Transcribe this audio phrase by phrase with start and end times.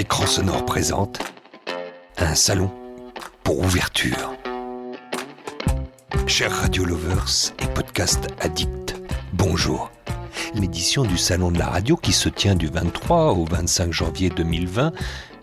[0.00, 1.18] Écran sonore présente
[2.18, 2.70] un salon
[3.42, 4.32] pour ouverture.
[6.28, 8.94] Chers radio lovers et podcast addicts,
[9.32, 9.90] bonjour.
[10.54, 14.92] L'édition du Salon de la radio qui se tient du 23 au 25 janvier 2020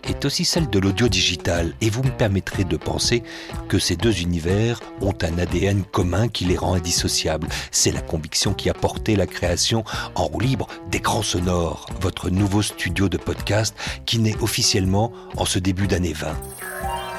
[0.08, 3.22] est aussi celle de l'audio digital et vous me permettrez de penser
[3.68, 7.48] que ces deux univers ont un ADN commun qui les rend indissociables.
[7.70, 9.84] C'est la conviction qui a porté la création
[10.14, 15.58] en roue libre d'écran sonore, votre nouveau studio de podcast qui naît officiellement en ce
[15.58, 16.28] début d'année 20.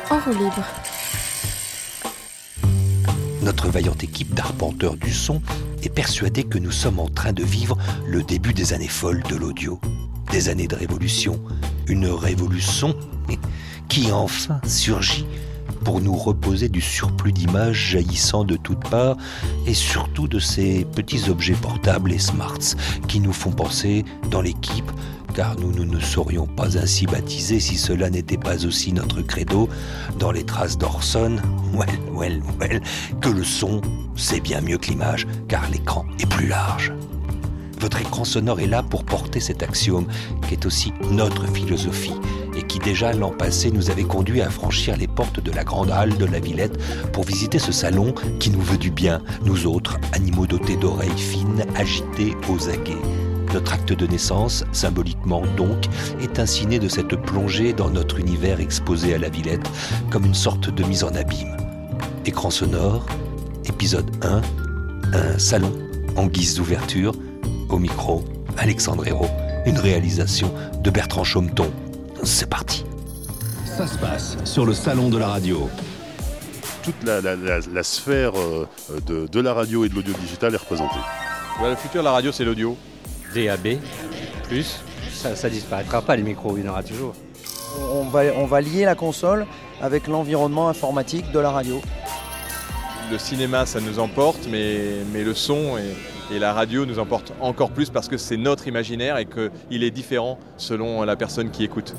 [0.09, 0.63] En roue libre.
[3.41, 5.41] Notre vaillante équipe d'arpenteurs du son
[5.81, 9.35] est persuadée que nous sommes en train de vivre le début des années folles de
[9.35, 9.79] l'audio,
[10.31, 11.41] des années de révolution,
[11.87, 12.95] une révolution
[13.89, 15.25] qui enfin surgit
[15.83, 19.17] pour nous reposer du surplus d'images jaillissant de toutes parts
[19.65, 22.75] et surtout de ces petits objets portables et smarts
[23.07, 24.91] qui nous font penser dans l'équipe
[25.33, 29.69] car nous, nous ne serions pas ainsi baptisés si cela n'était pas aussi notre credo
[30.17, 31.37] dans les traces d'Orson,
[31.73, 32.81] well, well, well,
[33.21, 33.81] que le son,
[34.15, 36.91] c'est bien mieux que l'image, car l'écran est plus large.
[37.79, 40.07] Votre écran sonore est là pour porter cet axiome,
[40.47, 42.15] qui est aussi notre philosophie,
[42.55, 45.91] et qui déjà l'an passé nous avait conduit à franchir les portes de la grande
[45.91, 46.77] halle de la Villette
[47.11, 51.65] pour visiter ce salon qui nous veut du bien, nous autres, animaux dotés d'oreilles fines,
[51.75, 52.97] agités aux aguets.
[53.53, 55.85] Notre acte de naissance, symboliquement donc,
[56.19, 59.69] est ainsi né de cette plongée dans notre univers exposé à la Villette
[60.09, 61.55] comme une sorte de mise en abîme.
[62.25, 63.05] Écran sonore,
[63.65, 64.41] épisode 1,
[65.13, 65.71] un salon
[66.17, 67.13] en guise d'ouverture,
[67.69, 68.23] au micro,
[68.57, 69.29] Alexandre Hérault,
[69.65, 70.51] une réalisation
[70.81, 71.71] de Bertrand Chaumeton.
[72.23, 72.85] C'est parti.
[73.65, 75.69] Ça se passe sur le salon de la radio.
[76.83, 78.65] toute la, la- la- la sphère euh,
[79.05, 80.99] de, de la radio et de l'audio digital est représentée.
[81.61, 82.77] Le futur de la radio, c'est l'audio.
[83.35, 83.79] DAB,
[84.47, 84.79] plus,
[85.13, 87.13] ça, ça disparaîtra pas, le micro, il y en aura toujours.
[87.91, 89.45] On va, on va lier la console
[89.81, 91.81] avec l'environnement informatique de la radio.
[93.11, 94.77] Le cinéma, ça nous emporte, mais,
[95.13, 95.93] mais le son et,
[96.31, 99.91] et la radio nous emportent encore plus parce que c'est notre imaginaire et qu'il est
[99.91, 101.93] différent selon la personne qui écoute.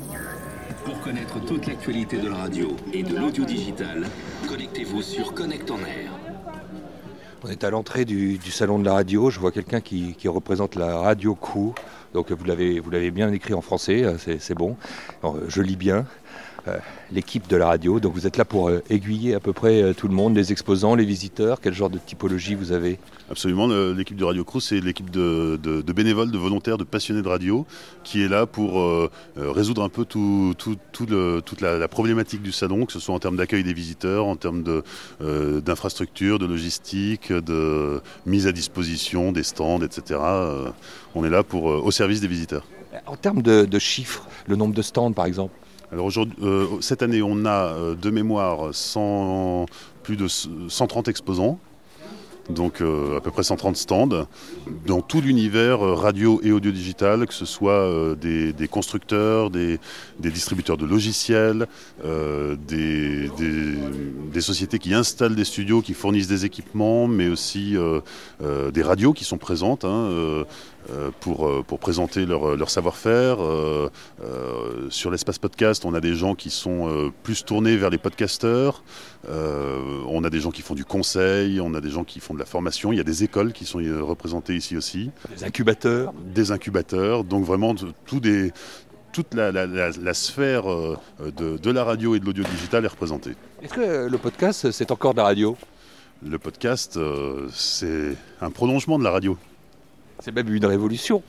[0.85, 4.05] Pour connaître toute l'actualité de la radio et de l'audio digital,
[4.47, 6.11] connectez-vous sur Connect en Air.
[7.43, 9.29] On est à l'entrée du, du salon de la radio.
[9.29, 11.73] Je vois quelqu'un qui, qui représente la radio crew.
[12.13, 14.75] Donc vous l'avez, vous l'avez bien écrit en français, euh, c'est, bon.
[15.21, 16.05] Alors, euh, je lis bien.
[16.67, 16.77] Euh,
[17.11, 17.99] l'équipe de la radio.
[17.99, 20.51] Donc vous êtes là pour euh, aiguiller à peu près euh, tout le monde, les
[20.51, 21.59] exposants, les visiteurs.
[21.61, 22.99] Quel genre de typologie vous avez?
[23.31, 27.21] Absolument, l'équipe de Radio Crew, c'est l'équipe de, de- de bénévoles, de volontaires, de passionnés
[27.21, 27.65] de radio,
[28.03, 31.87] qui est là pour euh, résoudre un peu tout, tout- tout le- toute la, la
[31.87, 34.83] problématique du salon, que ce soit en termes d'accueil des visiteurs, en termes de,
[35.21, 40.19] euh, d'infrastructure, de logistique, de mise à disposition des stands, etc.
[41.15, 42.65] On est là pour, au service des visiteurs.
[43.05, 45.53] En termes de, de chiffres, le nombre de stands par exemple?
[45.91, 49.65] Alors aujourd'hui, euh, cette année, on a euh, de mémoire 100
[50.03, 51.57] plus de 130 exposants,
[52.51, 54.27] donc euh, à peu près 130 stands,
[54.85, 59.79] dans tout l'univers radio et audio digital, que ce soit des, constructeurs, des,
[60.19, 61.67] distributeurs de logiciels,
[62.67, 63.29] des,
[64.41, 67.75] sociétés qui installent des studios, qui fournissent des équipements, mais aussi
[68.41, 69.85] des radios qui sont présentes.
[69.85, 70.45] hein,
[71.19, 73.43] pour, euh, pour présenter leur, leur savoir-faire.
[73.43, 73.89] Euh,
[74.23, 77.97] euh, sur l'espace podcast, on a des gens qui sont euh, plus tournés vers les
[77.97, 78.83] podcasteurs.
[79.29, 82.33] Euh, on a des gens qui font du conseil, on a des gens qui font
[82.33, 82.91] de la formation.
[82.91, 87.23] Il y a des écoles qui sont euh, représentées ici aussi, Les incubateurs des incubateurs.
[87.23, 87.75] Donc vraiment
[88.05, 88.51] tout des,
[89.11, 90.97] toute la, la- la- la sphère euh,
[91.37, 93.35] de, de la radio et de l'audio digital est représentée.
[93.61, 95.57] Est-ce que le podcast, c'est encore de la radio?
[96.25, 99.37] Le podcast, euh, c'est un prolongement de la radio.
[100.19, 101.23] C'est même une révolution.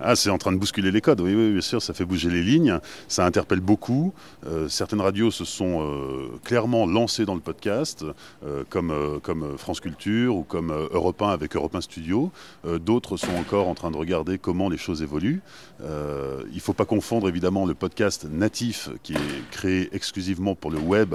[0.00, 2.28] Ah, c'est en train de bousculer les codes, oui, oui, bien sûr, ça fait bouger
[2.28, 4.12] les lignes, ça interpelle beaucoup.
[4.44, 8.04] Euh, certaines radios se sont euh, clairement lancées dans le podcast,
[8.44, 12.32] euh, comme, comme France Culture ou comme Europe 1 avec Europe 1 Studio.
[12.64, 15.42] D'autres sont encore en train de regarder comment les choses évoluent.
[15.80, 15.84] Il
[16.54, 21.14] ne faut pas confondre évidemment le podcast natif qui est créé exclusivement pour le web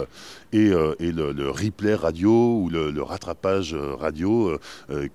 [0.54, 4.58] et, et le, replay radio ou le, le rattrapage radio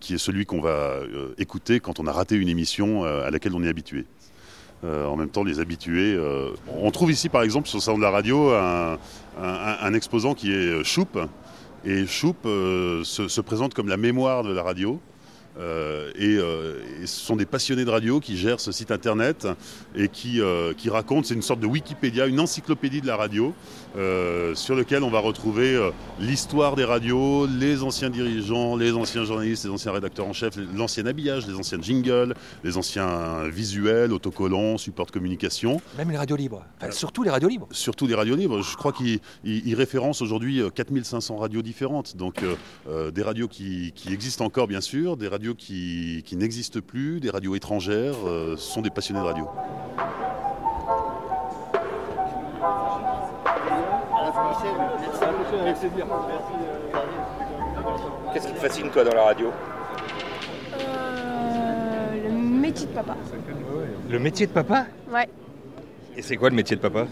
[0.00, 0.99] qui est celui qu'on va
[1.38, 4.06] écouter quand on a raté une émission à laquelle on est habitué.
[4.84, 6.14] Euh, en même temps, les habitués.
[6.14, 10.52] euh, on trouve ici, par exemple, sur le salon de la radio, un, exposant qui
[10.52, 11.18] est euh, Choup.
[11.86, 15.00] Et Choup se, se présente comme la mémoire de la radio.
[15.58, 19.46] Euh, et, euh, et ce sont des passionnés de radio qui gèrent ce site internet
[19.94, 23.54] et qui, euh, qui racontent, c'est une sorte de Wikipédia, une encyclopédie de la radio,
[24.54, 25.78] sur lequel on va retrouver
[26.18, 31.06] l'histoire des radios, les anciens dirigeants, les anciens journalistes, les anciens rédacteurs en chef, l'ancien
[31.06, 32.34] habillage, les anciens jingles,
[32.64, 35.80] les anciens visuels, autocollants, supports de communication.
[35.96, 36.64] Même les radios libres.
[36.80, 37.68] Enfin, surtout les radios libres.
[37.70, 38.62] Surtout les radios libres.
[38.62, 42.16] Je crois qu'il il- il référence aujourd'hui euh, 4500 radios différentes.
[42.16, 42.42] Donc
[43.14, 47.29] des radios qui, qui existent encore, bien sûr, des radios qui, qui n'existent plus, des
[47.29, 48.14] radios étrangères.
[48.26, 49.46] euh, ce sont des passionnés de radio.
[58.32, 59.52] Qu'est-ce qui te fascine toi dans la radio?
[60.81, 63.17] Euh, le métier de papa.
[64.11, 64.87] Le métier de papa?
[65.12, 65.29] Ouais.
[66.17, 67.06] Et c'est quoi le métier de papa?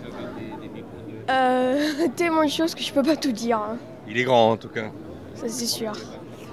[1.30, 3.58] Euh, tellement de choses que je peux pas tout dire.
[3.58, 3.76] hein.
[4.08, 4.90] Il est grand en tout cas.
[5.34, 5.92] Ça c'est sûr.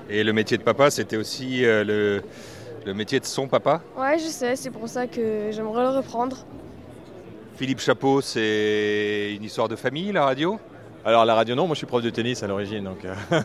[0.10, 2.22] Et le métier de papa, c'était aussi euh, le,
[2.86, 6.38] le métier de son papa Ouais, je sais, c'est pour ça que j'aimerais le reprendre.
[7.56, 10.60] Philippe Chapeau, c'est une histoire de famille, la radio?
[11.06, 13.06] Alors la radio non, moi je suis prof de tennis à l'origine donc.
[13.06, 13.14] euh,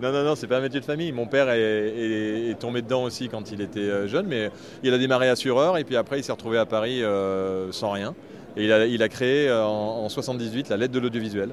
[0.00, 1.12] non non non, c'est pas un métier de famille.
[1.12, 4.50] Mon père est, est- est tombé dedans aussi quand il était euh, jeune, mais
[4.82, 8.14] il a démarré assureur et puis après il s'est retrouvé à Paris euh, sans rien.
[8.56, 9.66] Et il a, il a créé en,
[10.04, 11.50] en 78 la lettre de l'audiovisuel,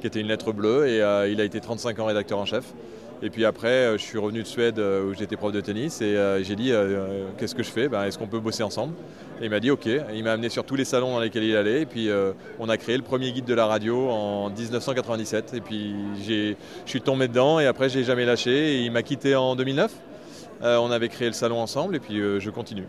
[0.00, 2.74] qui était une lettre bleue et euh, il a été 35 ans rédacteur en chef.
[3.20, 6.00] Et puis après, euh, je suis revenu de Suède euh, où j'étais prof de tennis
[6.00, 6.72] et j'ai dit
[7.38, 7.88] qu'est-ce que je fais?
[7.88, 8.94] Ben, Est-ce qu'on peut bosser ensemble?
[9.40, 9.88] Et il m'a dit ok.
[10.14, 12.10] Il m'a amené sur tous les salons dans lesquels il allait et puis
[12.58, 15.54] on a créé le premier guide de la radio en 1997.
[15.54, 16.54] Et puis je
[16.86, 18.82] suis tombé dedans et après j'ai jamais lâché.
[18.82, 19.92] Il m'a quitté en 2009.
[20.62, 22.86] Euh, on avait créé le salon ensemble et puis je continue.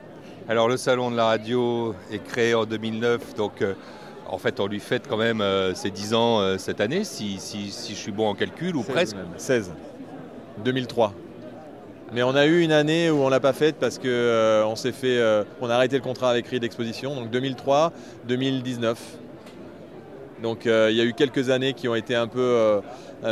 [0.48, 3.64] Alors le salon de la radio est créé en 2009, donc
[4.32, 7.38] en fait on lui fête quand même euh, ses 10 ans euh, cette année, si,
[7.40, 9.16] si- si je suis bon en calcul, ou 16 presque.
[9.16, 9.26] même.
[9.38, 9.72] 16.
[10.64, 11.14] 2003.
[12.12, 14.76] Mais on a eu une année où on l'a pas faite parce que euh, on
[14.76, 17.92] s'est fait, euh, on a arrêté le contrat avec Ride d'exposition, donc 2003,
[18.28, 19.00] 2019.
[20.42, 22.80] Donc il y a eu quelques années qui ont été un peu,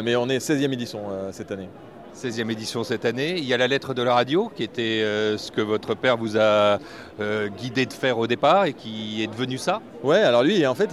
[0.04, 1.00] mais on est 16e édition
[1.32, 1.70] cette année.
[2.18, 3.36] 16e édition cette année.
[3.38, 6.18] Il y a la lettre de la radio, qui était euh, ce que votre père
[6.18, 6.80] vous a
[7.20, 9.82] euh, guidé de faire au départ et qui est devenu ça.
[10.04, 10.90] Ouais, alors lui, en fait,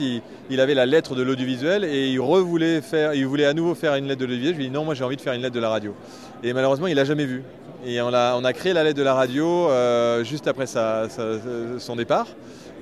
[0.50, 4.06] il, avait la lettre de l'audiovisuel et il faire, il voulait à nouveau faire une
[4.06, 4.54] lettre de l'audiovisuel.
[4.54, 5.94] Je lui ai dit non, moi j'ai envie de faire une lettre de la radio.
[6.42, 7.42] Et malheureusement, il l'a jamais vu.
[7.86, 12.26] Et on a, créé la lettre de la radio euh, juste après son départ.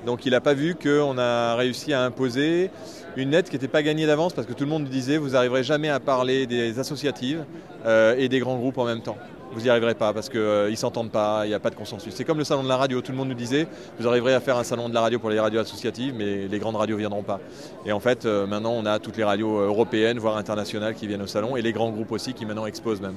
[0.07, 2.71] Donc il n'a pas vu qu'on a réussi à imposer
[3.17, 5.63] une lettre qui n'était pas gagnée d'avance parce que tout le monde disait vous n'arriverez
[5.63, 7.45] jamais à parler des associatives
[7.87, 9.19] euh, et des grands groupes en même temps.
[9.53, 12.15] Vous n'y arriverez pas parce qu'ils ne s'entendent pas, il n'y a pas de consensus.
[12.15, 13.69] C'est comme le salon de la radio, tout le monde nous disait
[13.99, 16.59] vous arriverez à faire un salon de la radio pour les radios associatives, mais les
[16.59, 17.39] grandes radios ne viendront pas.
[17.85, 21.07] Et en fait, euh, maintenant, on a toutes les radios euh, européennes, voire internationales qui
[21.07, 23.17] viennent au salon et les grands groupes aussi qui maintenant exposent même.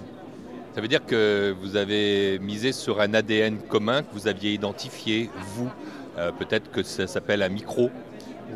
[0.75, 5.29] Ça veut dire que vous avez misé sur un ADN commun que vous aviez identifié,
[5.55, 5.71] vous.
[6.17, 7.89] Euh, Peut-être que ça s'appelle un micro.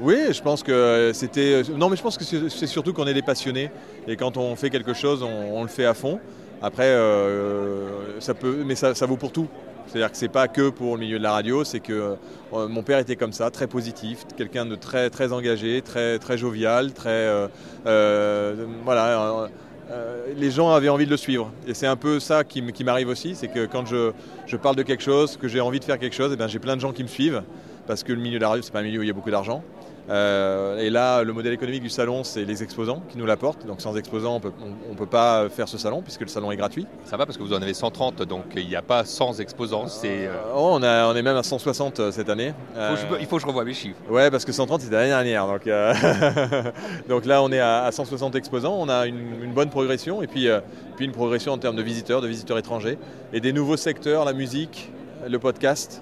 [0.02, 1.64] Oui, je pense que c'était.
[1.76, 3.72] Non, mais je pense que c'est surtout qu'on est des passionnés
[4.08, 6.20] et quand on fait quelque chose, on, le fait à fond.
[6.62, 9.48] Après, euh, ça peut, mais ça, vaut pour tout.
[9.88, 12.16] C'est-à-dire que c'est pas que pour le milieu de la radio, c'est que
[12.54, 16.38] euh, mon père était comme ça, très positif, quelqu'un de très très engagé, très très
[16.38, 17.50] jovial, très
[17.84, 19.50] voilà.
[19.92, 21.52] Euh, les gens avaient envie de le suivre.
[21.68, 24.12] Et c'est un peu ça qui, m'arrive aussi, c'est que quand je,
[24.58, 26.76] parle de quelque chose, que j'ai envie de faire quelque chose, et ben j'ai plein
[26.76, 27.44] de gens qui me suivent,
[27.88, 29.14] parce que le milieu de la radio, c'est pas un milieu où il y a
[29.14, 29.64] beaucoup d'argent.
[30.10, 33.66] Euh, et là, le modèle économique du salon, c'est les exposants qui nous l'apportent.
[33.68, 36.88] Donc sans exposants, on on peut pas faire ce salon, puisque le salon est gratuit.
[37.06, 39.88] Ça va parce que vous en avez 130, donc il n'y a pas 100 exposants.
[39.88, 42.54] C'est, euh, Oh, on, a, on est même à 160 euh, cette année.
[42.74, 43.98] faut que je- Euh, il faut que je revoie mes chiffres.
[44.10, 45.46] Ouais, parce que 130 c'était l'année dernière.
[45.48, 45.94] Donc, euh,
[47.10, 48.76] donc là, on est à, à 160 exposants.
[48.80, 50.60] On a une, une bonne progression et puis, euh,
[50.96, 52.98] puis une progression en termes de visiteurs, de visiteurs étrangers
[53.34, 54.92] et des nouveaux secteurs, la musique,
[55.28, 56.02] le podcast,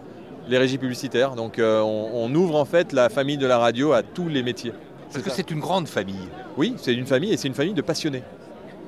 [0.50, 1.36] les régies publicitaires.
[1.36, 4.44] Donc euh, on, on ouvre en fait la famille de la radio à tous les
[4.44, 4.74] métiers.
[5.12, 6.27] Parce que c'est une grande famille.
[6.58, 8.24] Oui, c'est une famille et c'est une famille de passionnés.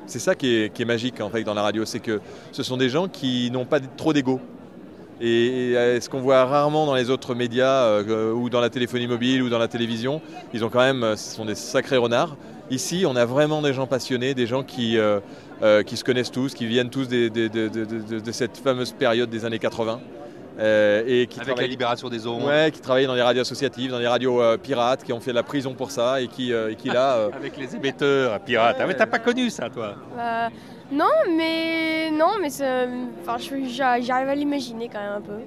[0.06, 2.20] C'est ça qui est, qui est magique en fait dans la radio, c'est que
[2.52, 4.40] ce sont des gens qui n'ont pas trop d'ego.
[5.22, 8.70] Et, et, euh, ce qu'on voit rarement dans les autres médias euh, ou dans la
[8.70, 10.22] téléphonie mobile ou dans la télévision,
[10.54, 12.38] ils ont quand même, ce sont des sacrés renards.
[12.72, 15.20] Ici, on a vraiment des gens passionnés, des gens qui, euh,
[15.86, 18.94] qui se connaissent tous, qui viennent tous des- des- de, de- de- de cette fameuse
[18.94, 20.00] période des années 80.
[20.60, 22.44] Euh, et qui Avec la libération des ondes.
[22.44, 25.32] Ouais, qui travaillaient dans les radios associatives, dans les radios euh, pirates, qui ont fait
[25.32, 27.16] de la prison pour ça et qui, euh, et qui là.
[27.16, 28.78] euh, Avec les émetteurs pirates.
[28.80, 29.96] Ah, mais t'as pas connu ça, toi?
[30.18, 30.48] Euh,
[30.92, 31.06] non,
[31.38, 32.50] mais non, mais
[33.22, 33.38] enfin,
[33.68, 35.40] j'arrive à l'imaginer quand même un peu.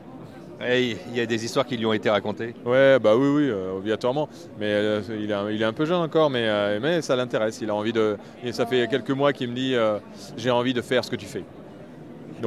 [0.64, 2.54] Il y a des histoires qui lui ont été racontées.
[2.64, 4.28] Ouais, bah oui, oui, euh, obligatoirement.
[4.60, 7.16] Mais euh, il, est un, il est un peu jeune encore, mais, euh, mais ça
[7.16, 7.58] l'intéresse.
[7.62, 8.16] Il a envie de.
[8.44, 9.98] et ça fait quelques mois qu'il me dit euh,
[10.36, 11.44] j'ai envie de faire ce que tu fais.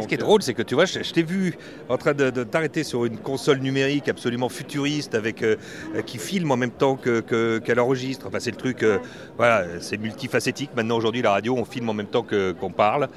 [0.01, 1.55] Ce qui est drôle, c'est que tu vois, je, je t'ai vu
[1.89, 5.55] en train de, de t'arrêter sur une console numérique absolument futuriste avec euh,
[5.95, 8.27] euh, qui filme en même temps que, que- qu'elle enregistre.
[8.27, 8.99] Enfin, c'est le truc, euh,
[9.37, 10.71] voilà, c'est multifacétique.
[10.75, 13.07] Maintenant, aujourd'hui, la radio, on filme en même temps que, qu'on parle.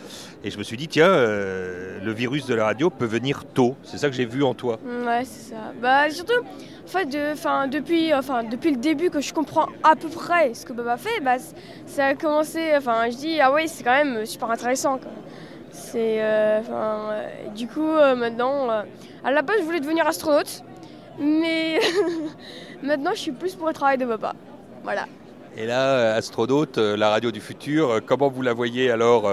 [0.45, 3.75] Et je me suis dit, tiens, euh, le virus de la radio peut venir tôt.
[3.83, 4.79] C'est ça que j'ai vu en toi.
[4.85, 5.73] Ouais, c'est ça.
[5.83, 6.41] Bah surtout,
[6.85, 10.65] en fait, de, depuis, enfin, depuis le début que je comprends à peu près ce
[10.65, 11.37] que Boba fait, bah,
[11.87, 12.61] ça a commencé.
[12.77, 14.99] Enfin, je dis ah oui, c'est quand même super intéressant.
[14.99, 15.11] quoi.
[15.79, 18.69] C'est, euh, euh, du coup, euh, maintenant,
[19.25, 20.63] à la base, je voulais devenir astronaute,
[21.19, 21.79] mais
[22.83, 24.35] maintenant, je suis plus pour le travail de Boba.
[24.83, 25.07] Voilà.
[25.57, 29.29] Et là, astronaute, la radio du futur, comment vous la voyez alors,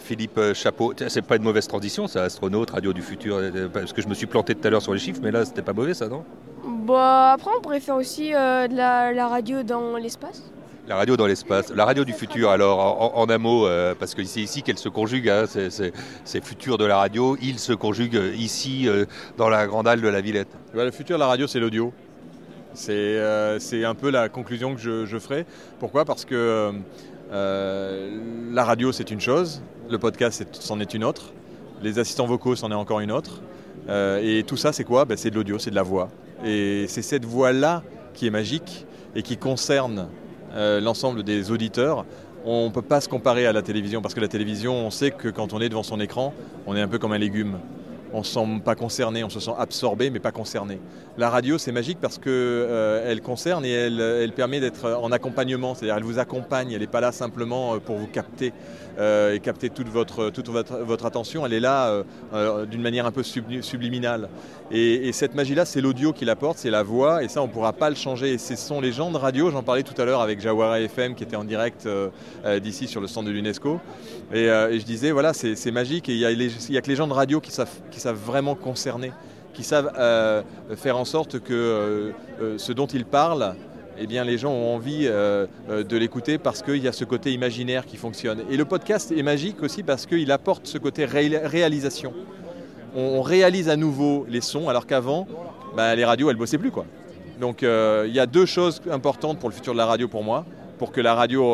[0.00, 0.94] Philippe Chapeau?
[1.08, 3.40] C'est pas une mauvaise transition, ça, astronaute, radio du futur,
[3.72, 5.62] parce que je me suis planté tout à l'heure sur les chiffres, mais là, c'était
[5.62, 6.24] pas mauvais, ça, non?
[6.64, 10.42] Bah après, on pourrait faire aussi euh, de la, la radio dans l'espace.
[10.88, 14.24] La radio dans l'espace, la radio du futur, alors, en, un mot, euh, parce que
[14.24, 18.34] c'est ici qu'elle se conjugue, hein, c'est- futur de la radio, il se conjugue euh,
[18.34, 19.04] ici, euh,
[19.36, 20.48] dans la grande halle de la Villette.
[20.74, 21.92] Le futur de la radio, c'est l'audio.
[22.74, 25.46] C'est un peu la conclusion que je, ferai.
[25.78, 26.04] Pourquoi?
[26.04, 26.72] Parce que
[27.30, 31.32] la radio, c'est une chose, le podcast, c'en est une autre,
[31.82, 33.40] les assistants vocaux, c'en est encore une autre.
[33.88, 35.04] Et tout ça, c'est quoi?
[35.04, 36.08] Bah, C'est de l'audio, c'est de la voix.
[36.44, 37.82] Et c'est cette voix-là
[38.14, 40.08] qui est magique et qui concerne
[40.54, 42.04] euh, l'ensemble des auditeurs.
[42.44, 45.10] On ne peut pas se comparer à la télévision parce que la télévision, on sait
[45.10, 46.34] que quand on est devant son écran,
[46.66, 47.58] on est un peu comme un légume.
[48.12, 50.80] On ne se sent pas concerné, on se sent absorbé mais pas concerné.
[51.16, 55.96] La radio, c'est magique parce qu'elle elle concerne et elle, permet d'être en accompagnement, c'est-à-dire
[55.96, 58.52] elle vous accompagne, elle n'est pas là simplement euh, pour vous capter
[58.91, 62.02] euh, et capter toute votre, attention, elle est là euh,
[62.34, 64.28] euh, d'une manière un peu subli- subliminale.
[64.70, 67.52] Et, et cette magie-là, c'est l'audio qui l'apporte, c'est la voix, et ça, on ne
[67.52, 68.34] pourra pas le changer.
[68.34, 71.14] Et ce sont les gens de radio, j'en parlais tout à l'heure avec Jawara FM
[71.14, 72.08] qui était en direct euh,
[72.44, 73.80] euh, d'ici sur le stand de l'UNESCO.
[74.32, 76.24] Et, euh, je disais, voilà, c'est magique, et il y,
[76.76, 77.68] a que les gens de radio qui savent,
[78.24, 79.12] vraiment concerner,
[79.52, 80.42] qui savent euh,
[80.76, 83.54] faire en sorte que euh, euh, ce dont ils parlent,
[83.98, 87.04] eh bien, les gens ont envie euh, euh, de l'écouter parce qu'il y a ce
[87.04, 88.42] côté imaginaire qui fonctionne.
[88.50, 92.12] Et le podcast est magique aussi parce qu'il apporte ce côté ré- réalisation.
[92.94, 95.26] On, réalise à nouveau les sons alors qu'avant,
[95.76, 96.70] bah, les radios, elles bossaient plus.
[96.70, 96.84] Quoi.
[97.40, 100.22] Donc euh, il y a deux choses importantes pour le futur de la radio pour
[100.22, 100.44] moi,
[100.78, 101.44] pour que la radio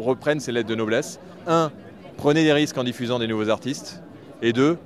[0.00, 1.20] reprenne ses lettres de noblesse.
[1.46, 1.70] Un,
[2.16, 4.02] prenez des risques en diffusant des nouveaux artistes.
[4.42, 4.78] Et deux,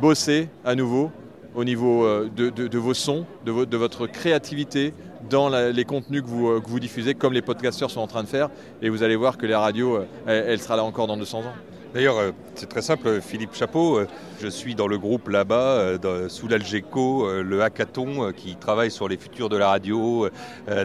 [0.00, 1.10] bossez à nouveau
[1.56, 4.94] au niveau de, vos sons, de votre créativité
[5.30, 8.22] dans les contenus que vous, euh, que vous diffusez, comme les podcasteurs sont en train
[8.22, 8.50] de faire.
[8.82, 11.40] Et vous allez voir que la radio, euh, elle, elle sera là encore dans 200
[11.40, 11.54] ans.
[11.92, 13.98] D'ailleurs, euh, c'est très simple, Philippe Chapeau.
[13.98, 14.06] euh,
[14.40, 19.16] Je suis dans le groupe là-bas, euh, sous l'Algeco, le hackathon, qui travaille sur les
[19.16, 20.28] futurs de la radio,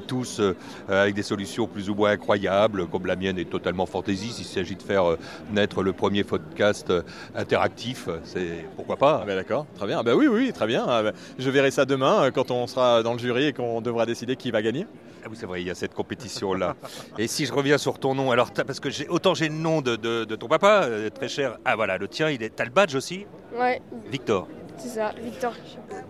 [0.08, 0.42] tous
[0.90, 4.40] avec des solutions plus ou moins incroyables, comme la mienne est totalement fantaisiste.
[4.40, 5.16] Il s'agit de faire
[5.54, 6.92] naître le premier podcast
[7.34, 8.10] interactif.
[8.26, 9.20] C'est pourquoi pas?
[9.24, 10.00] Ah ben d'accord, très bien.
[10.00, 10.86] Ah ben oui, oui, très bien.
[10.88, 14.06] Ah ben, je verrai ça demain quand on sera dans le jury et qu'on devra
[14.06, 14.86] décider qui va gagner.
[15.26, 16.76] Ah oui, c'est vrai, il y a cette compétition-là.
[17.18, 19.82] Et si je reviens sur ton nom, alors, parce que j'ai, autant j'ai le nom
[19.82, 21.58] de, de- de ton papa, euh, très cher.
[21.66, 23.26] Ah voilà, le tien, il est, t'as le badge aussi
[23.60, 24.48] Ouais, Victor.
[24.78, 25.54] c'est ça, Victor.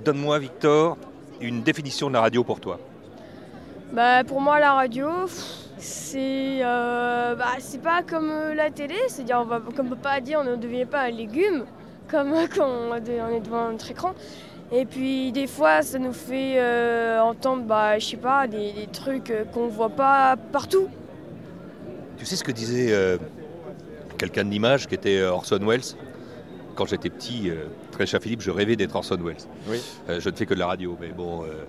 [0.04, 0.98] Donne-moi, Victor,
[1.40, 2.78] une définition de la radio pour toi.
[3.94, 5.08] Bah pour moi la radio,
[5.78, 10.20] c'est euh, bah, c'est pas comme euh, la télé, c'est-à-dire on va, comme papa a
[10.22, 11.66] dit, on ne devient pas un légume
[12.10, 14.14] comme quand on est devant notre écran.
[14.78, 18.88] Et puis des fois ça nous fait euh, entendre bah je sais pas des, des
[18.92, 20.90] trucs euh, qu'on voit pas partout.
[22.18, 23.18] Tu sais ce que disait euh,
[24.18, 25.96] quelqu'un de l'image qui était Orson Welles?
[26.76, 29.46] Quand j'étais petit, euh, très cher Philippe, je rêvais d'être Orson Welles.
[29.70, 29.82] Oui.
[30.10, 31.44] Euh, je ne fais que de la radio, mais bon.
[31.44, 31.64] euh,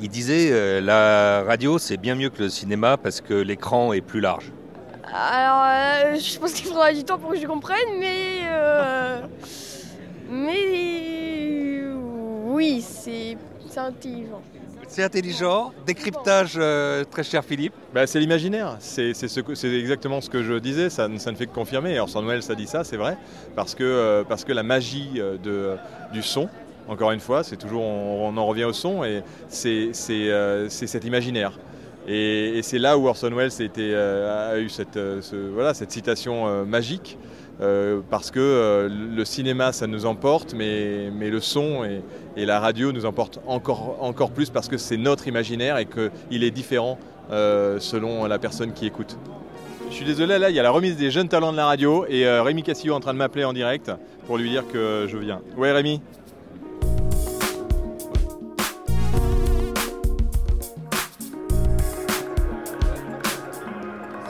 [0.00, 4.00] il disait euh, la radio c'est bien mieux que le cinéma parce que l'écran est
[4.00, 4.52] plus large.
[5.04, 9.20] Alors euh, je pense qu'il faudra du temps pour que je comprenne, mais euh,
[10.30, 10.77] mais
[12.58, 13.36] oui c'est
[13.70, 14.42] c'est intelligent.
[14.88, 17.74] C'est intelligent, décryptage euh, très cher Philippe.
[17.94, 21.46] Bah, c'est l'imaginaire, c'est ce exactement ce que je disais, ça, ne- ça ne fait
[21.46, 21.92] que confirmer.
[21.94, 23.18] Et Orson Welles a dit ça, c'est vrai,
[23.54, 25.76] parce que, euh, parce que la magie euh, de,
[26.14, 26.48] du son,
[26.88, 30.70] encore une fois, c'est toujours, on, on en revient au son, et c'est c'est, euh,
[30.70, 31.52] c'est cet imaginaire.
[32.08, 35.36] Et, et c'est là où Orson Welles a, été, euh, a eu cette, euh, ce-
[35.52, 37.18] voilà, cette citation euh, magique,
[37.60, 42.60] euh, parce que euh, le cinéma, ça nous emporte, mais, mais le son et, la
[42.60, 46.98] radio nous emportent encore, encore plus parce que c'est notre imaginaire et qu'il est différent
[47.32, 49.18] euh, selon la personne qui écoute.
[49.90, 52.04] Je suis désolé, là, il y a la remise des jeunes talents de la radio
[52.08, 53.90] et Rémi Cassillo est en train de m'appeler en direct
[54.26, 55.40] pour lui dire que je viens.
[55.56, 56.00] Ouais, Rémi?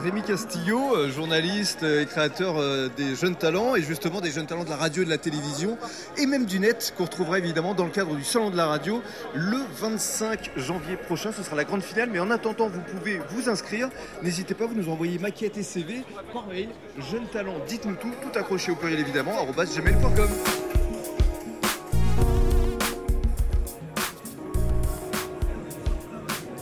[0.08, 4.64] Rémi Castillo, euh, journaliste et créateur euh, des jeunes talents et justement des jeunes talents
[4.64, 5.76] de la radio et de la télévision
[6.16, 9.02] et même du net qu'on retrouvera évidemment dans le cadre du Salon de la radio
[9.34, 11.30] le 25 janvier prochain.
[11.30, 13.90] Ce sera la grande finale, mais en attendant, vous pouvez vous inscrire.
[14.22, 16.70] N'hésitez pas, vous nous envoyez maquette et CV par mail.
[17.10, 20.28] Jeunes talents, dites-nous tout, tout accroché au pluriel évidemment, gmail.com.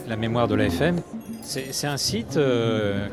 [0.05, 1.01] La mémoire de la FM,
[1.47, 3.07] c'est un site euh,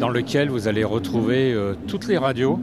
[0.00, 2.58] dans lequel vous allez retrouver euh, toutes les radios.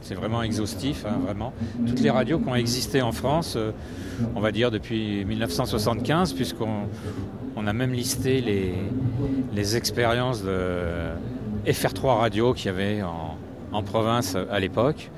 [0.00, 1.52] C'est vraiment exhaustif, hein, vraiment.
[1.86, 3.72] Toutes les radios qui ont existé en France, euh,
[4.34, 6.88] on va dire depuis 1975, puisqu'on
[7.56, 10.78] on a même listé les, expériences de
[11.66, 15.10] FR3 radio qu'il y avait en, province à l'époque.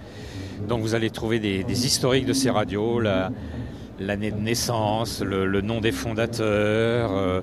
[0.66, 5.92] Donc vous allez trouver des, historiques de ces radios, l'année de naissance, le, nom des
[5.92, 7.42] fondateurs,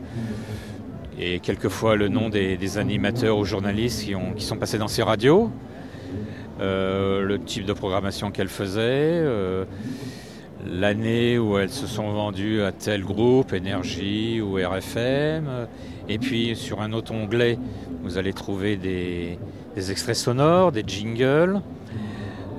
[1.19, 5.03] et quelquefois le nom des, animateurs ou journalistes qui, ont, qui sont passés dans ces
[5.03, 5.49] radios,
[6.59, 9.65] euh, le type de programmation qu'elles faisaient, euh,
[10.65, 15.67] l'année où elles se sont vendues à tel groupe, Énergie ou RFM,
[16.09, 17.57] et puis sur un autre onglet,
[18.03, 19.39] vous allez trouver des,
[19.75, 21.61] des extraits sonores, des jingles.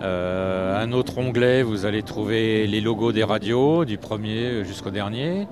[0.03, 5.47] Euh, un autre onglet, vous allez trouver les logos des radios, du premier jusqu'au dernier.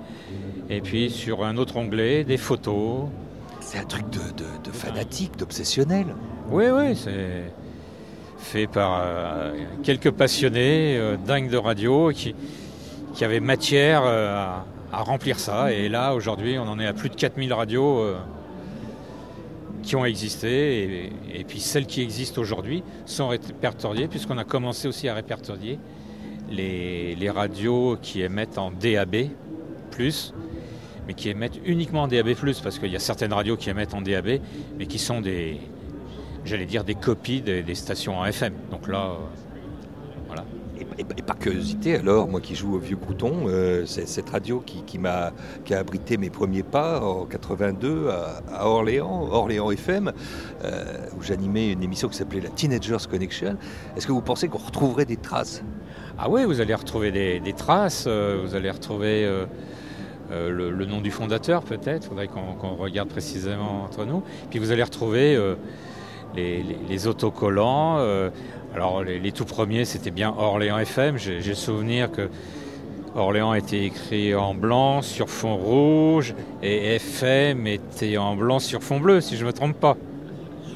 [0.69, 3.05] Et puis sur un autre onglet, des photos.
[3.59, 6.05] C'est un truc de, de, de fanatique, d'obsessionnel.
[6.49, 7.51] Oui, oui, c'est
[8.37, 9.53] fait par euh,
[9.83, 12.35] quelques passionnés euh, dingues de radio qui,
[13.13, 15.73] qui avaient matière euh, à, à, remplir ça.
[15.73, 18.03] Et là, aujourd'hui, on en est à plus de 4000 radios
[19.81, 21.09] qui ont existé.
[21.31, 25.79] Et, et, puis celles qui existent aujourd'hui sont répertoriées, puisqu'on a commencé aussi à répertorier
[26.49, 29.15] les, les radios qui émettent en DAB,
[31.07, 32.33] mais qui émettent uniquement en DAB,
[32.63, 34.39] parce qu'il y a certaines radios qui émettent en DAB,
[34.77, 35.59] mais qui sont des,
[36.45, 38.53] j'allais dire, des copies des, des, stations en FM.
[38.71, 39.15] Donc là, euh,
[40.27, 40.45] voilà.
[40.77, 44.29] Et, et, et, par curiosité, alors, moi qui joue au Vieux Couton, euh, c'est cette
[44.29, 45.31] radio qui, qui, a,
[45.63, 50.11] qui a abrité mes premiers pas en 82 à, à Orléans, Orléans FM,
[50.63, 50.83] euh,
[51.17, 53.57] où j'animais une émission qui s'appelait la Teenagers Connection.
[53.95, 55.63] Est-ce que vous pensez qu'on retrouverait des traces?
[56.17, 59.45] Ah oui, vous allez retrouver des, des traces, euh, vous allez retrouver...
[60.31, 64.23] Euh, le, nom du fondateur peut-être, il faudrait qu'on qu regarde précisément entre nous.
[64.49, 65.55] Puis vous allez retrouver euh,
[66.35, 67.97] les, autocollants.
[67.99, 68.29] Euh,
[68.73, 71.17] alors les, les, tout premiers c'était bien Orléans FM.
[71.17, 72.29] J'ai souvenir que
[73.15, 78.99] Orléans était écrit en blanc sur fond rouge et FM était en blanc sur fond
[78.99, 79.95] bleu si je ne me trompe pas.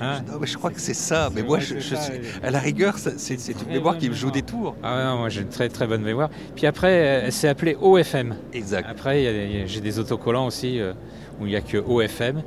[0.02, 1.30] Hein non, mais je crois que c'est ça.
[1.34, 4.42] Mais moi, je, je suis, à la rigueur, c'est une mémoire qui me joue des
[4.42, 4.76] tours.
[4.84, 6.30] Ah non, moi j'ai une très très bonne mémoire.
[6.56, 8.36] Puis après, elle s'est appelée OFM.
[8.54, 8.88] Exact.
[8.90, 10.94] Après, j'ai des autocollants aussi euh,
[11.40, 12.42] où il n'y a que OFM.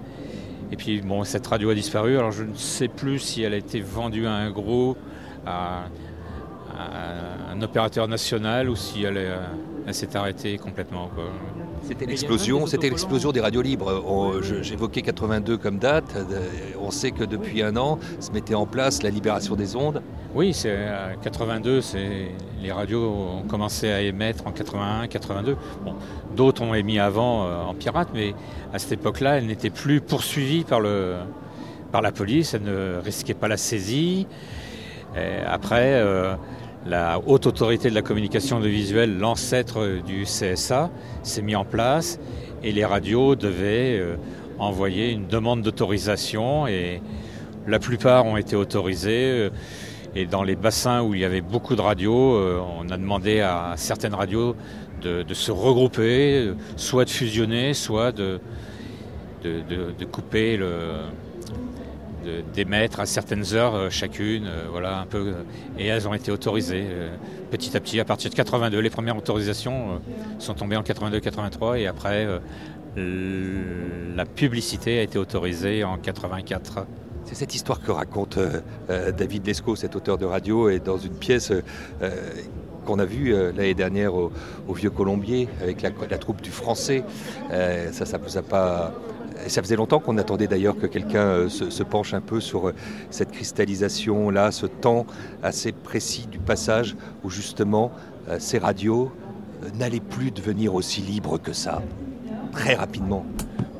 [0.70, 2.16] Et puis bon, cette radio a disparu.
[2.16, 4.96] Alors je ne sais plus si elle a été vendue à un gros,
[5.46, 5.84] à,
[6.74, 9.18] à un opérateur national ou si elle,
[9.86, 11.08] elle s'est arrêtée complètement.
[11.14, 11.24] Quoi.
[11.82, 14.40] C'était l'explosion, c'était l'explosion des radios libres.
[14.62, 16.16] J'évoquais 82 comme date.
[16.80, 20.02] On sait que depuis un an se mettait en place la libération des ondes.
[20.34, 20.78] Oui, c'est
[21.22, 22.28] 82, c'est
[22.62, 25.56] les radios ont commencé à émettre en 81, 82.
[25.84, 25.94] Bon,
[26.36, 28.34] d'autres ont émis avant euh, en pirate, mais
[28.72, 31.16] à cette époque-là, elles n'étaient plus poursuivies par le
[31.90, 32.54] par la police.
[32.54, 34.26] Elles ne risquaient pas la saisie.
[35.16, 35.94] Et après.
[35.94, 36.34] Euh,
[36.86, 40.90] la haute autorité de la communication audiovisuelle, l'ancêtre du CSA,
[41.22, 42.18] s'est mis en place
[42.62, 44.16] et les radios devaient euh,
[44.58, 47.00] envoyer une demande d'autorisation et
[47.66, 49.30] la plupart ont été autorisées.
[49.30, 49.50] Euh,
[50.14, 53.40] et dans les bassins où il y avait beaucoup de radios, euh, on a demandé
[53.40, 54.56] à certaines radios
[55.00, 58.38] de, se regrouper, soit de fusionner, soit de
[60.12, 60.90] couper le,
[62.54, 65.42] d'émettre à certaines heures euh, chacune, euh, voilà un peu, euh,
[65.78, 66.86] et elles ont été autorisées
[67.50, 68.78] petit à petit à partir de 82.
[68.78, 70.00] Les premières autorisations
[70.38, 72.26] sont tombées en 82-83 et après
[72.96, 76.86] la publicité a été autorisée en 84.
[77.24, 78.38] C'est cette histoire que raconte
[78.88, 81.52] David Lescaut, cet auteur de radio, et dans une pièce
[82.84, 84.30] qu'on a vue l'année dernière au,
[84.74, 87.04] Vieux Colombier avec la, troupe du français.
[87.50, 88.92] ça, ça vous pas
[89.48, 92.74] ça faisait longtemps qu'on attendait d'ailleurs que quelqu'un euh, se, penche un peu sur euh,
[93.10, 95.06] cette cristallisation là, ce temps
[95.42, 97.92] assez précis du passage où justement
[98.28, 99.10] euh, ces radios
[99.62, 101.82] euh, n'allaient plus devenir aussi libres que ça,
[102.52, 103.26] très rapidement.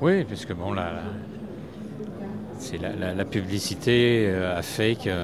[0.01, 0.93] Oui, puisque bon la,
[2.81, 5.15] la, la, la, publicité euh, a fait qu'elle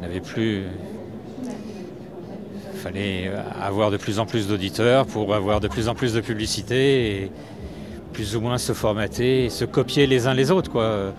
[0.00, 0.64] n'avait plus
[2.80, 7.22] fallait avoir de plus en plus d'auditeurs pour avoir de plus en plus de publicité
[7.22, 7.32] et
[8.12, 10.70] plus ou moins se formater et se copier les uns les autres.
[10.70, 11.12] Quoi.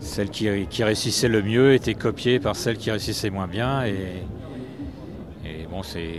[0.00, 0.48] Celle qui,
[0.82, 3.84] réussissait le mieux était copiée par celle qui réussissait moins bien.
[3.84, 4.24] Et,
[5.70, 6.18] bon, c'est.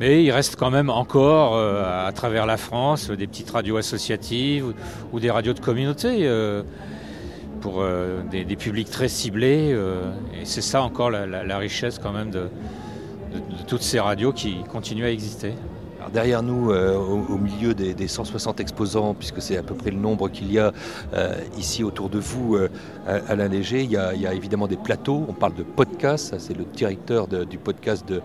[0.00, 4.66] Mais il reste quand même encore euh, à travers la France des petites radios associatives
[4.66, 4.72] ou,
[5.12, 6.62] ou des radios de communauté euh,
[7.62, 9.74] pour euh, des, publics très ciblés.
[10.38, 12.48] et c'est ça encore la, richesse quand même de,
[13.66, 15.54] toutes ces radios qui continuent à exister.
[16.02, 19.92] Alors derrière nous, euh, au, milieu des, des, 160 exposants, puisque c'est à peu près
[19.92, 20.72] le nombre qu'il y a
[21.14, 22.68] euh, ici autour de vous, euh,
[23.28, 25.24] Alain Léger, il y, a, évidemment des plateaux.
[25.28, 26.34] On parle de podcast.
[26.38, 28.20] C'est le directeur du podcast, euh,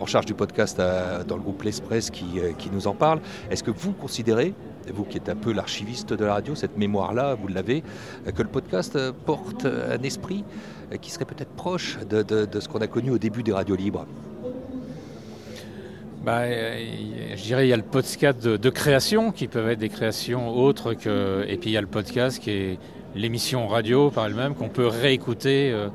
[0.00, 3.20] en charge du podcast dans le groupe L'Express euh, qui, nous en parle.
[3.50, 4.54] Est-ce que vous considérez,
[4.92, 7.82] vous qui êtes un peu l'archiviste de la radio, cette mémoire-là, vous l'avez,
[8.34, 10.44] que le podcast porte un esprit
[11.00, 14.06] qui serait peut-être proche de, ce qu'on a connu au début des radios libres
[16.24, 20.56] bah, je dirais il y a le podcast de, création qui peuvent être des créations
[20.56, 22.78] autres que et puis il y a le podcast qui est
[23.14, 25.70] l'émission radio par elle-même qu'on peut réécouter.
[25.70, 25.88] Euh,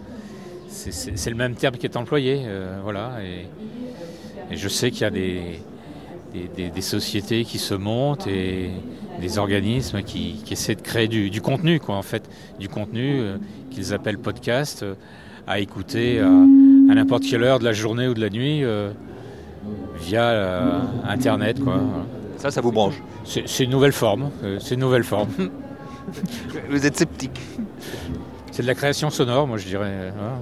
[0.69, 3.17] c'est le même terme qui est employé, euh, voilà.
[3.23, 3.47] Et,
[4.55, 5.59] je sais qu'il y a des,
[6.55, 8.71] des, des, des, sociétés qui se montent et
[9.19, 13.19] des organismes qui, qui essaient de créer du, du, contenu, quoi, en fait, du contenu
[13.19, 13.37] euh,
[13.71, 14.85] qu'ils appellent podcast
[15.47, 18.63] à écouter à, à n'importe quelle heure de la journée ou de la nuit
[19.99, 21.63] via euh, Internet.
[21.63, 21.79] Quoi.
[22.37, 24.29] Ça, ça vous branche C'est une nouvelle forme.
[24.43, 25.29] Euh, c'est une nouvelle forme.
[26.69, 27.39] vous êtes sceptique
[28.51, 30.11] C'est de la création sonore, moi je dirais.
[30.15, 30.39] Voilà.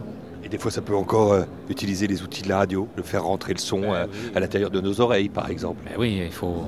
[0.55, 3.51] Des fois, ça peut encore euh, utiliser les outils de la radio, le faire rentrer
[3.51, 4.31] le son euh, oui.
[4.35, 5.81] à l'intérieur de nos oreilles, par exemple.
[5.83, 6.63] Ben oui, il faut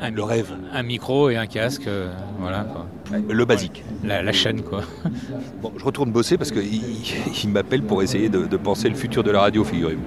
[0.00, 0.54] un, le rêve.
[0.72, 2.60] Un micro et un casque, euh, voilà.
[2.64, 2.86] Quoi.
[3.28, 3.84] Le basique.
[4.02, 4.84] La, la, chaîne, quoi.
[5.60, 9.22] Bon, je retourne bosser parce qu'il il, m'appelle pour essayer de, de penser le futur
[9.22, 10.00] de la radio, figurez-vous.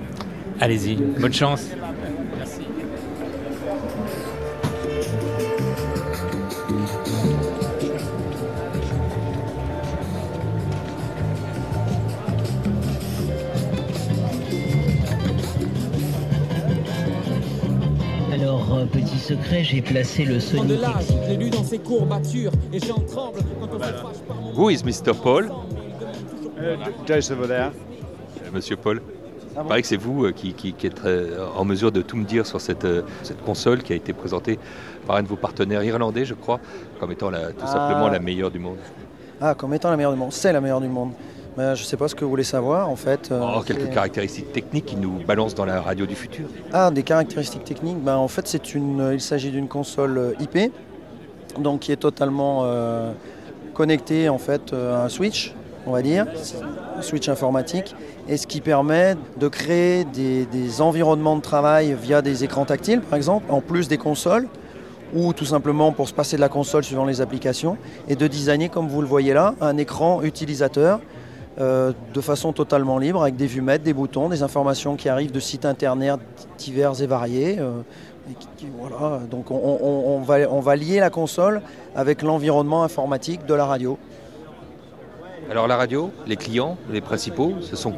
[0.60, 1.67] Allez-y, bonne chance.
[19.36, 20.67] Secret, j'ai placé le Sony.
[20.67, 23.98] De l'âge, j'ai lu dans ses courbatures et j'en tremble quand on voilà.
[23.98, 24.54] se fâche par mon...
[24.54, 25.13] Who is Mr.
[25.13, 25.52] Paul
[26.58, 27.72] uh, Just over there.
[28.54, 29.02] Monsieur Paul
[29.56, 32.17] il paraît que c'est vous euh, qui, qui, qui, êtes euh, en mesure de tout
[32.17, 34.58] me dire sur cette, euh, cette, console qui a été présentée
[35.06, 36.60] par un de vos partenaires irlandais, je crois,
[37.00, 37.67] comme étant la, tout ah.
[37.67, 38.78] simplement la meilleure du monde.
[39.39, 40.34] Ah, comme étant la meilleure du monde.
[40.34, 41.12] C'est la meilleure du monde.
[41.58, 43.32] Mais je ne sais pas ce que vous voulez savoir, en fait.
[43.32, 46.48] Oh, quelques caractéristiques techniques qui nous balancent dans la radio du futur.
[46.72, 50.72] Ah, des caractéristiques techniques ben, En fait, une, il s'agit d'une console IP,
[51.60, 53.12] donc qui est totalement euh,
[53.74, 55.54] connectée en fait, à un switch
[55.86, 56.26] on va dire,
[57.02, 57.96] switch informatique,
[58.28, 63.02] et ce qui permet de créer des, des, environnements de travail via des écrans tactiles,
[63.02, 64.48] par exemple, en plus des consoles,
[65.13, 68.70] ou tout simplement pour se passer de la console suivant les applications, et de designer,
[68.70, 71.00] comme vous le voyez là, un écran utilisateur
[71.60, 75.39] euh, de façon totalement libre, avec des vumettes, des boutons, des informations qui arrivent de
[75.39, 76.20] sites internet
[76.58, 77.58] divers et variés.
[77.60, 77.82] Euh,
[78.30, 79.20] et qui, voilà.
[79.30, 81.62] Donc on, on, on, va, on va lier la console
[81.96, 83.98] avec l'environnement informatique de la radio.
[85.52, 87.94] Alors la radio, les clients, les principaux, ce sont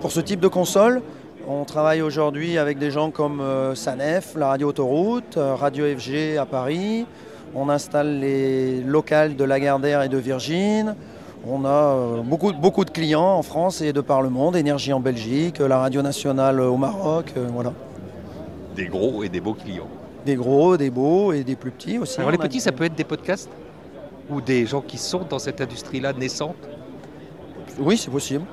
[0.00, 1.02] Pour ce type de console,
[1.46, 6.38] on travaille aujourd'hui avec des gens comme euh, Sanef, la radio autoroute, euh, Radio FG
[6.38, 7.04] à Paris.
[7.54, 10.94] On installe les locales de Lagardère et de Virgin.
[11.46, 14.92] On a euh, beaucoup, beaucoup de clients en France et de par le monde, Énergie
[14.94, 17.72] en Belgique, la radio nationale au Maroc, euh, voilà.
[18.74, 19.88] Des gros et des beaux clients.
[20.24, 22.18] Des gros, des beaux et des plus petits aussi.
[22.18, 23.50] Alors les petits, ça peut être des podcasts
[24.30, 26.56] ou des gens qui sont dans cette industrie-là naissante
[27.78, 28.44] Oui, c'est possible.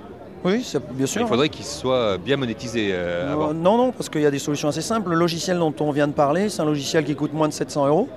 [0.44, 1.22] Oui, bien sûr.
[1.22, 2.90] Il faudrait qu'ils soient bien monétisés.
[2.92, 5.12] Euh, non, non, non, parce qu'il y a des solutions assez simples.
[5.12, 7.88] Le logiciel dont on vient de parler, c'est un logiciel qui coûte moins de 700
[7.88, 8.10] euros.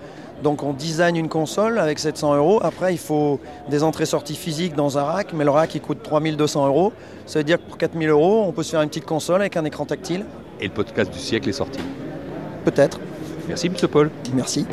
[0.45, 2.61] Donc on design une console avec 700 euros.
[2.63, 6.67] Après, il faut des entrées-sorties physiques dans un rack, mais le rack il coûte 3200
[6.67, 6.93] euros.
[7.25, 9.57] Ça veut dire que pour 4000 euros, on peut se faire une petite console avec
[9.57, 10.27] un écran tactile.
[10.61, 11.81] Et le podcast du siècle est sorti
[12.63, 13.01] Peut-être.
[13.49, 13.75] Merci, M.
[13.91, 14.11] Paul.
[14.35, 14.67] Merci.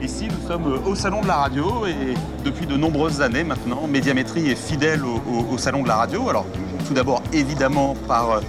[0.00, 2.14] Ici, nous sommes au Salon de la Radio et
[2.46, 6.30] depuis de nombreuses années maintenant, Médiamétrie est fidèle au, au, au Salon de la Radio.
[6.30, 6.46] Alors,
[6.88, 8.40] tout d'abord, évidemment, par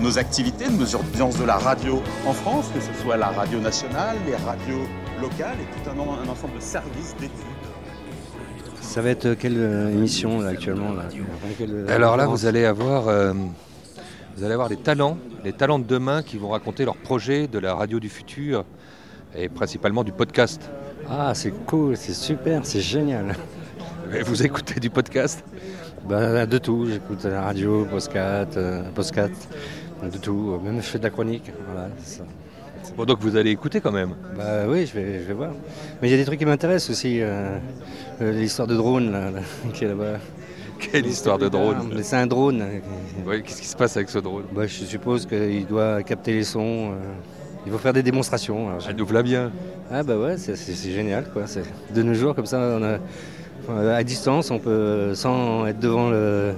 [0.00, 4.16] nos activités, nos audiences de la radio en France, que ce soit la radio nationale,
[4.26, 4.86] les radios
[5.20, 7.30] locales et tout un, un ensemble de services d'études.
[8.80, 9.56] Ça va être quelle
[9.92, 11.04] émission là, actuellement là
[11.58, 13.32] quelle, Alors là, vous allez avoir, euh,
[14.36, 17.58] vous allez avoir les talents, les talents de demain qui vont raconter leurs projets de
[17.58, 18.64] la radio du futur
[19.36, 20.70] et principalement du podcast.
[21.10, 23.34] Ah, c'est cool, c'est super, c'est génial.
[24.26, 25.44] Vous écoutez du podcast?
[26.08, 29.48] Bah, De tout, j'écoute la radio, podcast, euh, podcast
[30.02, 30.58] de tout.
[30.64, 31.50] Même je fais de la chronique.
[31.72, 32.24] Voilà, ça.
[32.96, 34.10] Bon, donc vous allez écouter quand même.
[34.36, 35.50] Bah oui, je vais, je vais voir.
[36.02, 37.20] Mais il y a des trucs qui m'intéressent aussi.
[37.20, 37.56] euh,
[38.20, 39.40] euh, L'histoire de drone là, là,
[39.72, 40.18] qui est là-bas.
[40.78, 42.60] Quelle histoire de drone Ah, C'est un drone.
[42.60, 42.78] euh,
[43.26, 44.44] Ouais, Qu'est-ce qui se passe avec ce drone?
[44.54, 46.90] Bah, je suppose qu'il doit capter les sons.
[46.92, 46.96] euh,
[47.64, 48.68] il faut faire des démonstrations.
[48.68, 49.50] alors, je- Elle nous v'là bien.
[49.90, 50.56] Ah bah ouais, c'est
[50.90, 51.44] génial quoi.
[51.94, 52.98] De nos jours comme ça, on a,
[53.62, 56.52] enfin, à distance, on peut, sans être devant le,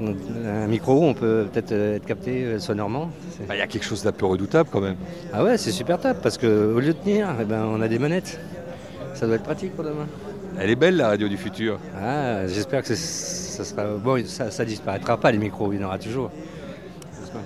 [0.00, 3.10] un micro, on peut peut-être euh, être capté euh, sonorement.
[3.46, 4.96] Bah, Il y a quelque chose d'un peu redoutable quand même.
[5.32, 7.98] Ah ouais, c'est super top parce qu'au lieu de tenir, eh ben, on a des
[7.98, 8.40] manettes.
[9.14, 10.06] Ça doit être pratique pour demain.
[10.58, 11.78] Elle est belle la radio du futur.
[11.96, 14.24] Ah, j'espère que ça sera bon.
[14.26, 16.30] Ça, ça disparaîtra pas les micros, il y en aura toujours.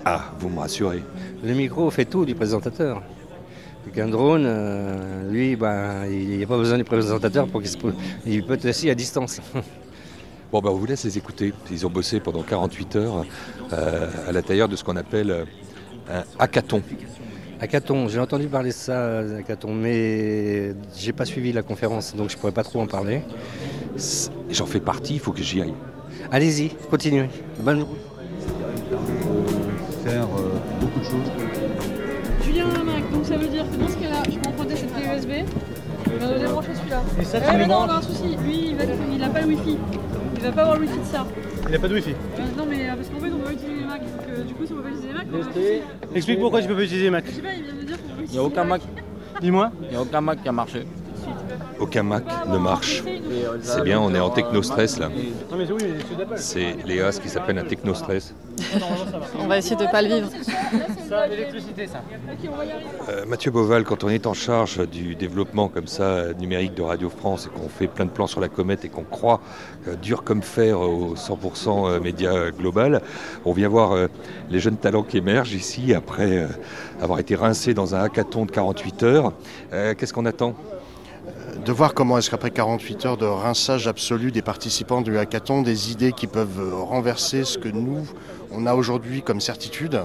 [0.05, 1.03] Ah, vous me rassurez.
[1.43, 3.03] Le micro fait tout du présentateur.
[3.87, 7.71] Donc un drone, euh, lui, ben, il n'y a pas besoin du présentateur pour qu'il
[7.71, 7.77] se...
[8.25, 9.41] Il peut être assis à distance.
[10.55, 11.53] Bon, ben on vous laisse les écouter.
[11.73, 13.25] Ils ont bossé pendant 48 heures
[13.73, 15.45] euh, à l'intérieur de ce qu'on appelle euh,
[16.09, 16.81] un hackathon.
[17.61, 22.37] Hackathon, j'ai entendu parler de ça, hackathon, mais j'ai pas suivi la conférence, donc je
[22.37, 23.23] pourrais pas trop en parler.
[24.49, 25.75] J'en fais partie, il faut que j'y aille.
[26.31, 27.31] Allez-y, continuez.
[27.59, 27.99] Bonne route.
[30.05, 30.29] Faire
[30.81, 31.33] beaucoup de choses.
[32.45, 35.03] Julien Mac, donc ça veut dire que dans ce cas-là, je peux emprunter cette clé
[35.17, 35.31] USB,
[36.23, 37.03] on va débrancher celui-là.
[37.21, 39.21] Et ça, tu Ouais, le mais non, on a un souci, lui il, va, il
[39.21, 39.79] a pas le wifi.
[40.45, 41.27] Il va pas avoir le wifi de ça.
[41.65, 42.11] Il n'a pas de wifi.
[42.11, 44.45] Euh, non mais euh, parce qu'en fait on peut pas utiliser les Mac, donc euh,
[44.45, 45.83] du coup si on peut pas utiliser les Mac, on va utiliser.
[46.15, 47.25] Explique pourquoi tu peux pas utiliser Mac.
[47.27, 48.65] Je sais pas, il vient de me dire qu'on peut Il n'y utiliser a aucun
[48.65, 48.83] les Mac.
[49.41, 49.73] Dis-moi.
[49.85, 50.85] Il n'y a aucun Mac qui a marché.
[51.85, 53.03] Aucun Mac ne marche.
[53.61, 55.11] C'est bien, on est en technostress là.
[56.37, 58.35] C'est Léa, ce qui s'appelle un technostress.
[59.39, 60.31] On va essayer de pas le vivre.
[63.11, 67.11] Euh, Mathieu Boval, quand on est en charge du développement comme ça numérique de Radio
[67.11, 69.43] France et qu'on fait plein de plans sur la comète et qu'on croit
[69.87, 73.03] euh, dur comme fer au 100% euh, média global,
[73.45, 74.09] on vient voir
[74.49, 76.49] les jeunes talents qui émergent ici après
[77.03, 79.33] avoir été rincés dans un hackathon de 48 heures.
[79.71, 80.55] Qu'est-ce qu'on attend?
[81.65, 85.93] De voir comment est-ce qu'après 48 heures de rinçage absolu des participants du hackathon, des
[85.93, 88.07] idées qui peuvent euh, renverser ce que nous,
[88.51, 90.01] on a aujourd'hui comme certitude,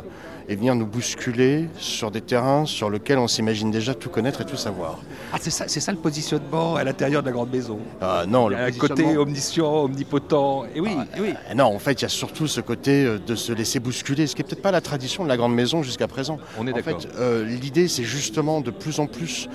[0.47, 4.45] et venir nous bousculer sur des terrains sur lesquels on s'imagine déjà tout connaître et
[4.45, 4.97] tout savoir.
[5.31, 7.77] Ah, c'est ça, c'est ça le positionnement à l'intérieur de la grande maison.
[8.01, 10.65] Ah, non, le positionnement- côté omniscient, omnipotent.
[10.73, 11.33] Et oui, et oui.
[11.51, 14.25] Euh, Non, en fait, il y a surtout ce côté euh, de se laisser bousculer,
[14.25, 16.39] ce qui n'est peut-être pas la tradition de la grande maison jusqu'à présent.
[16.57, 16.99] On est en d'accord.
[16.99, 19.47] fait, euh, l'idée, c'est justement de plus en plus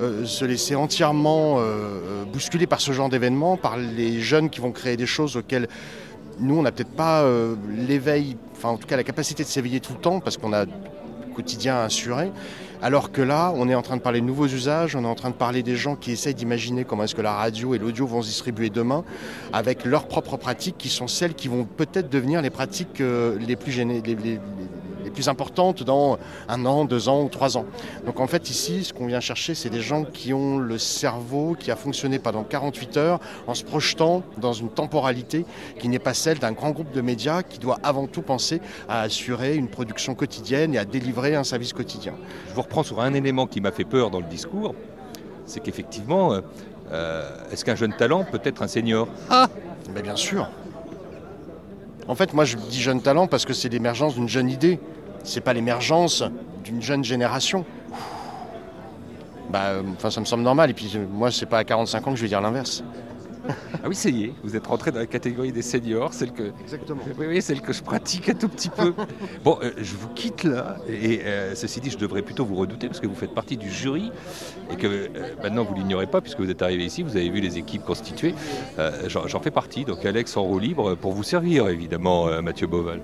[0.00, 4.60] euh, se laisser entièrement euh, euh, bousculer par ce genre d'événements, par les jeunes qui
[4.60, 5.68] vont créer des choses auxquelles
[6.38, 7.22] nous, on n'a peut-être pas
[7.68, 10.64] l'éveil, enfin en tout cas la capacité de s'éveiller tout le temps, parce qu'on a
[10.64, 10.70] le
[11.34, 12.32] quotidien à assurer.
[12.82, 15.14] Alors que là, on est en train de parler de nouveaux usages, on est en
[15.14, 18.06] train de parler des gens qui essayent d'imaginer comment est-ce que la radio et l'audio
[18.06, 19.04] vont se distribuer demain,
[19.52, 23.56] avec leurs propres pratiques qui sont celles qui vont peut-être devenir les pratiques euh, les
[23.56, 24.40] plus gênées, les,
[25.10, 27.66] plus importantes dans un an, deux ans ou trois ans.
[28.06, 31.56] Donc en fait ici, ce qu'on vient chercher, c'est des gens qui ont le cerveau
[31.58, 35.44] qui a fonctionné pendant 48 heures en se projetant dans une temporalité
[35.78, 39.00] qui n'est pas celle d'un grand groupe de médias qui doit avant tout penser à
[39.00, 42.14] assurer une production quotidienne et à délivrer un service quotidien.
[42.70, 44.76] Reprends sur un élément qui m'a fait peur dans le discours,
[45.44, 46.40] c'est qu'effectivement, euh,
[46.92, 49.08] euh, est-ce qu'un jeune talent peut être un senior?
[49.28, 49.48] Ah
[49.92, 50.48] Mais bien sûr.
[52.06, 54.78] En fait, moi je dis jeune talent parce que c'est l'émergence d'une jeune idée.
[55.24, 56.22] C'est pas l'émergence
[56.62, 57.64] d'une jeune génération.
[59.50, 60.70] Bah, euh, enfin, ça me semble normal.
[60.70, 62.84] Et puis, moi, c'est pas à 45 ans que je vais dire l'inverse.
[63.74, 66.52] Ah oui, ça y est, vous êtes rentré dans la catégorie des seniors, celle que,
[66.62, 67.00] Exactement.
[67.18, 68.92] oui, oui, celle que je pratique un tout petit peu.
[69.44, 72.86] bon, euh, je vous quitte là, et euh, ceci dit, je devrais plutôt vous redouter
[72.88, 74.10] parce que vous faites partie du jury
[74.70, 75.08] et que euh,
[75.42, 78.34] maintenant vous l'ignorez pas puisque vous êtes arrivé ici, vous avez vu les équipes constituées.
[79.06, 83.00] J'en fais partie, donc Alex en roue libre pour vous servir évidemment, Mathieu Boval.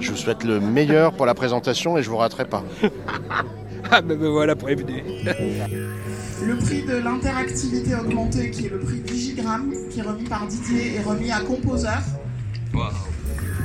[0.00, 2.64] Je vous souhaite le meilleur pour la présentation et je vous raterai pas.
[3.90, 5.02] ah ben me voilà prévenu.
[6.42, 10.96] Le prix de l'interactivité augmentée, qui est le prix Digigramme, qui est remis par Didier
[10.96, 11.88] et remis à Composer.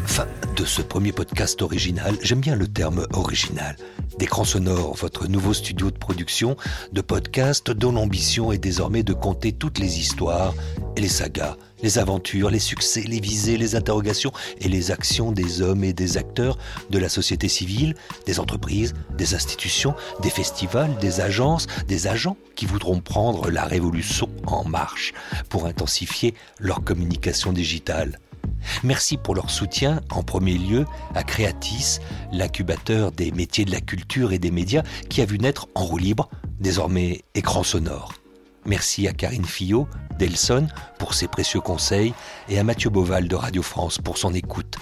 [0.06, 3.76] Fin de ce premier podcast original, j'aime bien le terme original.
[4.20, 6.58] D'écran sonore, votre nouveau studio de production
[6.92, 10.54] de podcast dont l'ambition est désormais de conter toutes les histoires
[10.96, 15.62] et les sagas, les aventures, les succès, les visées, les interrogations et les actions des
[15.62, 16.58] hommes et des acteurs
[16.89, 22.65] de la société civile, des entreprises, des institutions, des festivals, des agences, des agents qui
[22.65, 25.13] voudront prendre la révolution en marche
[25.50, 28.20] pour intensifier leur communication digitale.
[28.84, 32.00] Merci pour leur soutien, en premier lieu, à Creatis,
[32.32, 35.98] l'incubateur des métiers de la culture et des médias qui a vu naître en roue
[35.98, 38.19] libre, désormais écran sonore.
[38.65, 40.67] Merci à Karine Fillot, d'Elson,
[40.98, 42.13] pour ses précieux conseils,
[42.50, 44.78] et à Mathieu Boval de Radio France pour son écoute.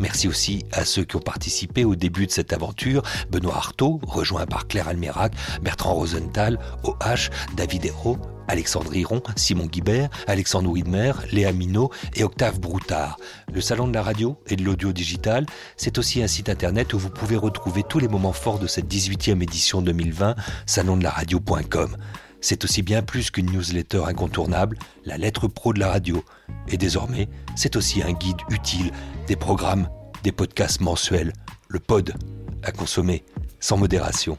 [0.00, 3.02] Merci aussi à ceux qui ont participé au début de cette aventure.
[3.30, 10.08] Benoît Artaud, rejoint par Claire Almerac, Bertrand Rosenthal, OH, David Hérault, Alexandre Hiron, Simon Guibert,
[10.26, 13.18] Alexandre Widmer, Léa Minot et Octave Broutard.
[13.52, 15.44] Le Salon de la radio et de l'audio digital,
[15.76, 18.92] c'est aussi un site internet où vous pouvez retrouver tous les moments forts de cette
[18.92, 21.96] 18e édition 2020, salondelaradio.com.
[22.40, 26.24] C'est aussi bien plus qu'une newsletter incontournable, la lettre pro de la radio.
[26.68, 28.92] Et désormais, c'est aussi un guide utile,
[29.26, 29.88] des programmes,
[30.22, 31.32] des podcasts mensuels,
[31.68, 32.14] le pod,
[32.62, 33.24] à consommer,
[33.58, 34.38] sans modération.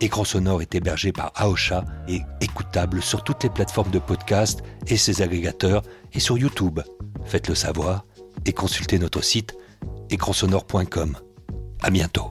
[0.00, 4.96] Écran sonore est hébergé par Aosha et écoutable sur toutes les plateformes de podcast et
[4.96, 5.82] ses agrégateurs
[6.12, 6.80] et sur YouTube.
[7.24, 8.04] Faites-le savoir
[8.44, 9.56] et consultez notre site
[10.10, 11.16] écransonore.com.
[11.80, 12.30] À bientôt.